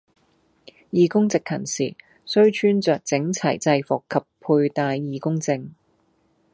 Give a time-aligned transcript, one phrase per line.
[0.91, 1.95] 義工值勤時，
[2.25, 5.73] 須穿著整齊制服及佩戴義工證